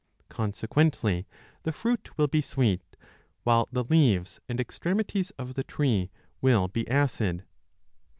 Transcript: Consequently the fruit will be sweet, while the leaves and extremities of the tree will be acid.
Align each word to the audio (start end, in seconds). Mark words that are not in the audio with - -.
Consequently 0.29 1.27
the 1.61 1.71
fruit 1.71 2.17
will 2.17 2.25
be 2.27 2.41
sweet, 2.41 2.81
while 3.43 3.67
the 3.71 3.83
leaves 3.83 4.41
and 4.49 4.59
extremities 4.59 5.29
of 5.37 5.53
the 5.53 5.63
tree 5.63 6.09
will 6.41 6.67
be 6.67 6.89
acid. 6.89 7.43